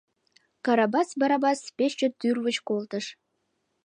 [0.65, 3.05] —Карабас Барабас пеш чот тӱрвыч колтыш.